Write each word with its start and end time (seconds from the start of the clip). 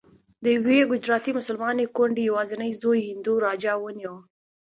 د 0.43 0.45
یوې 0.57 0.79
ګجراتي 0.91 1.31
مسلمانې 1.39 1.85
کونډې 1.95 2.21
یوازینی 2.25 2.71
زوی 2.81 2.99
هندو 3.09 3.33
راجا 3.45 3.73
ونیو. 3.79 4.15